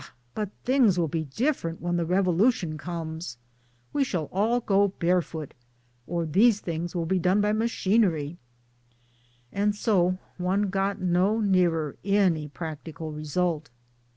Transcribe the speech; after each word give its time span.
but 0.33 0.49
things 0.65 0.97
will 0.97 1.07
be 1.07 1.25
dif 1.25 1.61
ferent 1.61 1.79
when 1.79 1.95
the 1.95 2.07
Revolution 2.07 2.75
comes 2.75 3.37
we 3.93 4.03
shall 4.03 4.29
all 4.33 4.59
go 4.59 4.87
barefoot, 4.87 5.53
or 6.07 6.25
these 6.25 6.59
things 6.59 6.95
will 6.95 7.05
be 7.05 7.19
done 7.19 7.39
by 7.39 7.53
machinery",;, 7.53 8.39
and 9.53 9.75
so 9.75 10.17
one 10.37 10.71
got 10.71 10.99
no 10.99 11.39
nearer 11.39 11.97
any 12.03 12.47
practical 12.47 13.11
result. 13.11 13.69